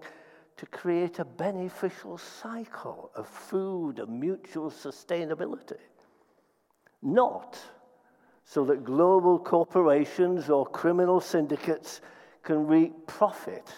to 0.58 0.66
create 0.68 1.20
a 1.20 1.26
beneficial 1.26 2.18
cycle 2.18 3.12
of 3.16 3.28
food 3.28 4.00
and 4.00 4.20
mutual 4.20 4.70
sustainability, 4.70 5.80
not 7.02 7.58
so 8.52 8.66
that 8.66 8.84
global 8.84 9.40
corporations 9.40 10.50
or 10.50 10.66
criminal 10.66 11.22
syndicates 11.22 12.02
can 12.44 12.68
reap 12.68 12.92
profit 13.08 13.74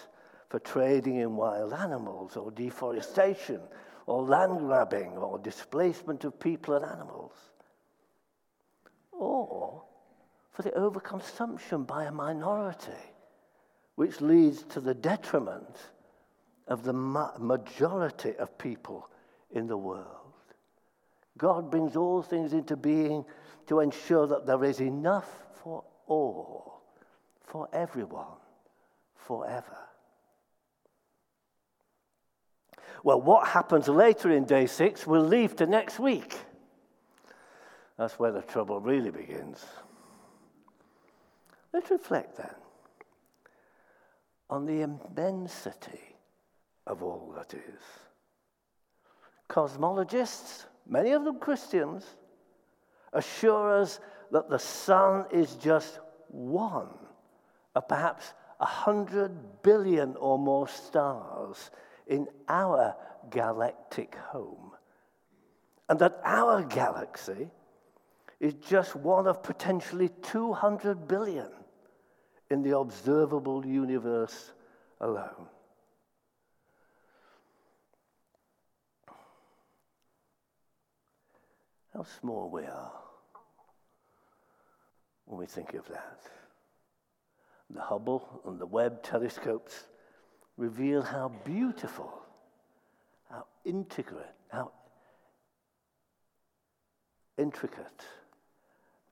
for 0.48 0.58
trading 0.58 1.18
in 1.18 1.36
wild 1.36 1.72
animals 1.72 2.36
or 2.36 2.50
deforestation 2.50 3.60
or 4.06 4.24
land 4.24 4.58
grabbing 4.58 5.10
or 5.10 5.38
displacement 5.38 6.24
of 6.24 6.40
people 6.40 6.74
and 6.74 6.84
animals. 6.84 7.36
Or 9.12 9.84
for 10.50 10.62
the 10.62 10.70
overconsumption 10.70 11.86
by 11.86 12.06
a 12.06 12.10
minority, 12.10 12.90
which 13.94 14.20
leads 14.20 14.64
to 14.64 14.80
the 14.80 14.94
detriment 14.94 15.92
of 16.66 16.82
the 16.82 16.92
ma- 16.92 17.38
majority 17.38 18.34
of 18.40 18.58
people 18.58 19.08
in 19.52 19.68
the 19.68 19.78
world. 19.78 20.32
God 21.38 21.70
brings 21.70 21.94
all 21.94 22.22
things 22.22 22.52
into 22.52 22.76
being 22.76 23.24
to 23.66 23.80
ensure 23.80 24.26
that 24.26 24.46
there 24.46 24.64
is 24.64 24.80
enough 24.80 25.28
for 25.62 25.84
all, 26.06 26.82
for 27.42 27.68
everyone, 27.72 28.38
forever. 29.14 29.76
Well, 33.02 33.20
what 33.20 33.48
happens 33.48 33.88
later 33.88 34.30
in 34.30 34.44
day 34.44 34.66
six, 34.66 35.06
we'll 35.06 35.22
leave 35.22 35.56
to 35.56 35.66
next 35.66 35.98
week. 35.98 36.38
That's 37.98 38.18
where 38.18 38.32
the 38.32 38.42
trouble 38.42 38.80
really 38.80 39.10
begins. 39.10 39.64
Let's 41.72 41.90
reflect 41.90 42.36
then 42.36 42.54
on 44.48 44.66
the 44.66 44.82
immensity 44.82 46.16
of 46.86 47.02
all 47.02 47.34
that 47.36 47.54
is. 47.54 47.82
Cosmologists, 49.48 50.64
many 50.86 51.12
of 51.12 51.24
them 51.24 51.38
Christians, 51.38 52.04
assure 53.14 53.80
us 53.80 54.00
that 54.30 54.50
the 54.50 54.58
sun 54.58 55.26
is 55.30 55.54
just 55.54 56.00
one 56.28 56.88
of 57.74 57.88
perhaps 57.88 58.34
a 58.60 58.66
hundred 58.66 59.62
billion 59.62 60.16
or 60.16 60.38
more 60.38 60.68
stars 60.68 61.70
in 62.06 62.26
our 62.48 62.94
galactic 63.30 64.14
home, 64.14 64.72
and 65.88 65.98
that 65.98 66.20
our 66.24 66.62
galaxy 66.62 67.50
is 68.40 68.54
just 68.54 68.94
one 68.96 69.26
of 69.26 69.42
potentially 69.42 70.10
200 70.22 71.08
billion 71.08 71.48
in 72.50 72.62
the 72.62 72.76
observable 72.76 73.64
universe 73.64 74.52
alone. 75.00 75.48
How 81.94 82.02
small 82.20 82.50
we 82.50 82.64
are 82.64 83.03
when 85.26 85.38
we 85.38 85.46
think 85.46 85.74
of 85.74 85.86
that. 85.88 86.20
The 87.70 87.80
Hubble 87.80 88.42
and 88.46 88.58
the 88.58 88.66
Webb 88.66 89.02
telescopes 89.02 89.86
reveal 90.56 91.02
how 91.02 91.32
beautiful, 91.44 92.12
how 93.30 93.46
intricate, 93.64 94.34
how 94.48 94.70
intricate, 97.38 98.04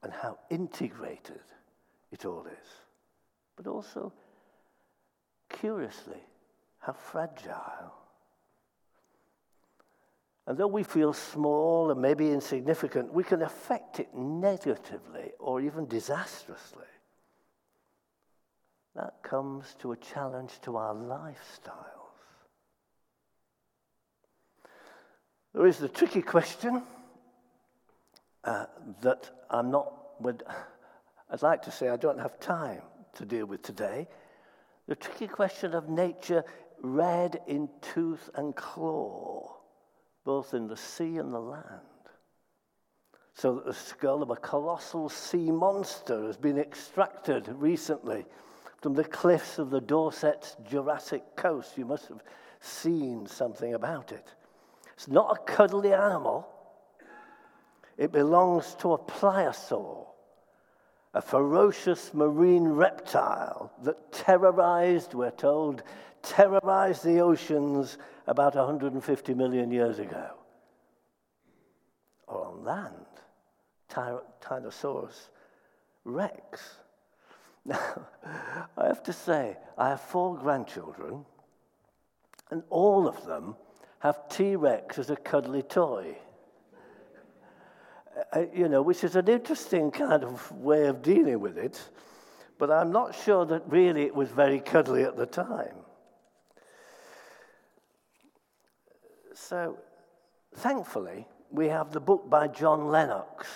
and 0.03 0.13
how 0.13 0.39
integrated 0.51 1.41
it 2.11 2.25
all 2.25 2.47
is. 2.47 2.69
But 3.57 3.67
also, 3.67 4.13
curiously, 5.49 6.21
how 6.79 6.93
fragile. 6.93 7.95
And 10.47 10.59
though 10.59 10.67
we 10.67 10.83
feel 10.83 11.13
small 11.13 11.91
and 11.91 12.01
maybe 12.01 12.31
insignificant, 12.31 13.13
we 13.13 13.23
can 13.23 13.43
affect 13.43 14.01
it 14.01 14.13
negatively 14.15 15.33
or 15.39 15.61
even 15.61 15.87
disastrously. 15.87 16.83
That 18.97 19.23
comes 19.23 19.75
to 19.81 19.93
a 19.93 19.97
challenge 19.97 20.61
to 20.63 20.77
our 20.77 20.95
lifestyles. 20.95 22.03
There 25.55 25.67
is 25.67 25.79
the 25.79 25.89
tricky 25.89 26.23
question 26.23 26.83
uh, 28.45 28.67
that 29.03 29.31
I'm 29.51 29.71
not, 29.71 29.93
would, 30.21 30.43
I'd 31.31 31.43
like 31.43 31.63
to 31.63 31.71
say 31.71 31.89
I 31.89 31.97
don't 31.97 32.19
have 32.19 32.41
time 32.41 32.83
to 33.15 33.25
deal 33.25 33.47
with 33.47 33.63
today. 33.63 34.09
The 34.89 34.97
tricky 34.97 35.29
question 35.29 35.75
of 35.75 35.89
nature 35.89 36.45
red 36.83 37.41
in 37.47 37.69
tooth 37.81 38.29
and 38.35 38.57
claw, 38.57 39.57
both 40.25 40.55
in 40.55 40.69
the 40.69 40.77
sea 40.77 41.19
and 41.19 41.33
the 41.33 41.41
land. 41.41 41.81
So 43.35 43.55
that 43.55 43.65
the 43.65 43.75
skull 43.75 44.23
of 44.23 44.31
a 44.31 44.37
colossal 44.37 45.09
sea 45.09 45.51
monster 45.51 46.27
has 46.27 46.37
been 46.37 46.59
extracted 46.59 47.49
recently 47.49 48.27
from 48.81 48.95
the 48.95 49.05
cliffs 49.05 49.59
of 49.59 49.71
the 49.71 49.81
Dorset's 49.81 50.57
Jurassic 50.69 51.23
coast. 51.37 51.79
You 51.79 51.87
must 51.87 52.09
have 52.09 52.23
seen 52.61 53.27
something 53.27 53.75
about 53.75 54.13
it. 54.13 54.35
It's 54.95 55.09
not 55.09 55.37
a 55.37 55.45
cuddly 55.45 55.93
animal, 55.93 56.47
it 57.97 58.13
belongs 58.13 58.75
to 58.81 58.93
a 58.93 58.99
pliosaur, 58.99 60.07
a 61.15 61.21
ferocious 61.21 62.15
marine 62.15 62.69
reptile 62.69 63.73
that 63.83 64.13
terrorized, 64.13 65.15
we're 65.15 65.31
told, 65.31 65.83
terrorized 66.23 67.05
the 67.05 67.21
oceans 67.21 67.99
about 68.27 68.55
150 68.55 69.35
million 69.35 69.71
years 69.71 69.99
ago. 69.99 70.31
Or 72.27 72.47
on 72.47 72.65
land, 72.65 73.07
Ty- 73.89 74.21
Tyrannosaurus 74.41 75.29
rex. 76.05 76.77
Now, 77.65 78.07
I 78.77 78.87
have 78.87 79.03
to 79.05 79.13
say, 79.13 79.57
I 79.77 79.91
have 79.91 80.01
four 80.01 80.37
grandchildren, 80.37 81.27
and 82.51 82.63
all 82.71 83.07
of 83.07 83.27
them 83.27 83.57
have 83.99 84.29
T 84.29 84.57
Rex 84.57 84.99
as 84.99 85.11
a 85.11 85.17
cuddly 85.17 85.63
toy. 85.63 86.17
You 88.55 88.69
know, 88.69 88.83
which 88.83 89.05
is 89.05 89.17
an 89.17 89.29
interesting 89.29 89.91
kind 89.91 90.25
of 90.25 90.51
way 90.53 90.87
of 90.87 91.03
dealing 91.03 91.41
with 91.41 91.59
it, 91.59 91.81
but 92.59 92.71
I'm 92.71 92.93
not 92.93 93.15
sure 93.15 93.45
that 93.47 93.63
really 93.67 94.03
it 94.03 94.15
was 94.15 94.29
very 94.29 94.61
cuddly 94.61 95.03
at 95.03 95.17
the 95.17 95.27
time. 95.27 95.75
So, 99.35 99.79
thankfully, 100.57 101.27
we 101.51 101.69
have 101.69 101.91
the 101.93 102.01
book 102.01 102.29
by 102.29 102.49
John 102.49 102.89
Lennox, 102.89 103.49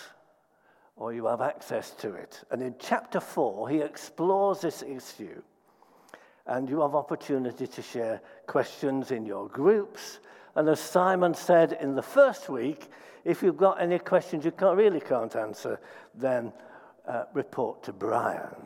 or 0.96 1.12
you 1.12 1.26
have 1.26 1.40
access 1.40 1.90
to 1.92 2.14
it. 2.14 2.42
And 2.50 2.62
in 2.62 2.74
chapter 2.78 3.20
four, 3.20 3.68
he 3.68 3.80
explores 3.80 4.60
this 4.60 4.82
issue. 4.82 5.42
And 6.46 6.68
you 6.68 6.80
have 6.80 6.94
opportunity 6.94 7.66
to 7.66 7.82
share 7.82 8.20
questions 8.46 9.10
in 9.10 9.26
your 9.26 9.48
groups. 9.48 10.20
And 10.56 10.70
as 10.70 10.80
Simon 10.80 11.34
said 11.34 11.76
in 11.82 11.94
the 11.94 12.02
first 12.02 12.48
week, 12.48 12.88
if 13.24 13.42
you've 13.42 13.58
got 13.58 13.80
any 13.80 13.98
questions 13.98 14.42
you 14.42 14.50
can't, 14.50 14.78
really 14.78 15.00
can't 15.00 15.36
answer, 15.36 15.78
then 16.14 16.50
uh, 17.06 17.24
report 17.34 17.82
to 17.82 17.92
Brian. 17.92 18.56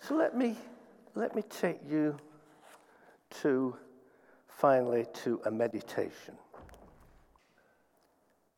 so 0.00 0.14
let 0.14 0.36
me, 0.36 0.56
let 1.16 1.34
me 1.34 1.42
take 1.42 1.80
you 1.90 2.16
to 3.40 3.76
finally 4.46 5.06
to 5.24 5.40
a 5.44 5.50
meditation. 5.50 6.34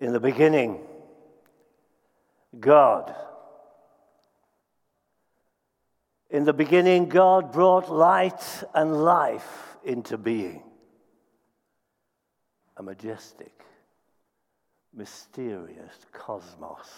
In 0.00 0.12
the 0.12 0.20
beginning, 0.20 0.80
God. 2.60 3.14
In 6.28 6.44
the 6.44 6.52
beginning, 6.52 7.08
God 7.08 7.52
brought 7.52 7.90
light 7.90 8.64
and 8.74 9.02
life 9.02 9.73
into 9.85 10.18
being. 10.18 10.62
A 12.77 12.83
majestic, 12.83 13.64
mysterious 14.92 15.94
cosmos, 16.12 16.90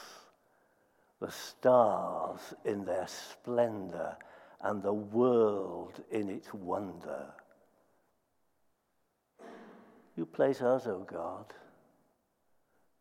the 1.20 1.30
stars 1.30 2.40
in 2.64 2.84
their 2.84 3.06
splendor 3.06 4.16
and 4.62 4.82
the 4.82 4.92
world 4.92 6.02
in 6.10 6.28
its 6.28 6.52
wonder. 6.54 7.26
You 10.16 10.24
place 10.24 10.62
us, 10.62 10.86
O 10.86 10.92
oh 10.92 11.06
God, 11.06 11.52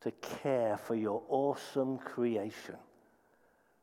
to 0.02 0.12
care 0.42 0.78
for 0.78 0.96
your 0.96 1.24
awesome 1.30 1.98
creation, 1.98 2.76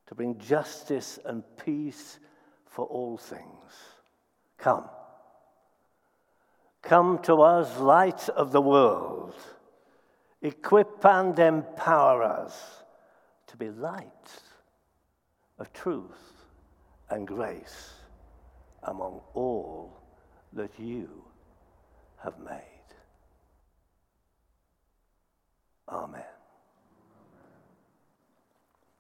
to 0.07 0.15
bring 0.15 0.38
justice 0.38 1.19
and 1.25 1.43
peace 1.65 2.19
for 2.67 2.85
all 2.87 3.17
things. 3.17 3.73
Come. 4.59 4.85
Come 6.83 7.21
to 7.21 7.42
us, 7.42 7.79
light 7.79 8.29
of 8.29 8.53
the 8.53 8.61
world. 8.61 9.35
Equip 10.42 11.05
and 11.05 11.38
empower 11.38 12.23
us 12.25 12.83
to 13.47 13.57
be 13.57 13.71
lights 13.71 14.40
of 15.59 15.73
truth 15.73 16.45
and 17.11 17.27
grace 17.27 17.92
among 18.83 19.21
all 19.35 20.03
that 20.53 20.73
you 20.79 21.09
have 22.23 22.38
made. 22.40 22.59
Amen. 25.88 26.41